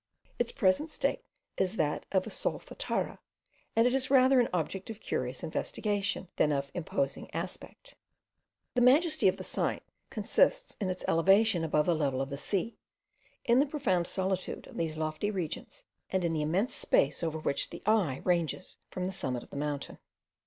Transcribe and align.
Its 0.39 0.51
present 0.51 0.89
state 0.89 1.21
is 1.57 1.75
that 1.75 2.07
of 2.11 2.25
a 2.25 2.31
solfatara; 2.31 3.19
and 3.75 3.85
it 3.85 3.93
is 3.93 4.09
rather 4.09 4.39
an 4.39 4.49
object 4.51 4.89
of 4.89 4.99
curious 4.99 5.43
investigation, 5.43 6.27
than 6.37 6.51
of 6.51 6.71
imposing 6.73 7.29
aspect. 7.35 7.93
The 8.73 8.81
majesty 8.81 9.27
of 9.27 9.37
the 9.37 9.43
site 9.43 9.83
consists 10.09 10.75
in 10.81 10.89
its 10.89 11.05
elevation 11.07 11.63
above 11.63 11.85
the 11.85 11.93
level 11.93 12.19
of 12.19 12.31
the 12.31 12.37
sea, 12.39 12.79
in 13.45 13.59
the 13.59 13.67
profound 13.67 14.07
solitude 14.07 14.65
of 14.65 14.75
these 14.77 14.97
lofty 14.97 15.29
regions, 15.29 15.83
and 16.09 16.25
in 16.25 16.33
the 16.33 16.41
immense 16.41 16.73
space 16.73 17.21
over 17.21 17.37
which 17.37 17.69
the 17.69 17.83
eye 17.85 18.21
ranges 18.25 18.77
from 18.89 19.05
the 19.05 19.11
summit 19.11 19.43
of 19.43 19.51
the 19.51 19.55
mountain. 19.55 19.99